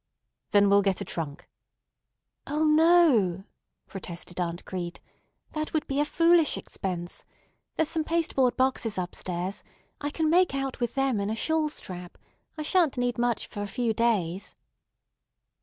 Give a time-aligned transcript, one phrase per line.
[0.49, 1.47] "Then we'll get a trunk."
[2.47, 3.43] "O, no,"
[3.85, 4.99] protested Aunt Crete;
[5.51, 7.23] "that would be a foolish expense.
[7.75, 9.63] There's some pasteboard boxes up stairs.
[9.99, 12.17] I can make out with them in a shawl strap.
[12.57, 14.55] I sha'n't need much for a few days."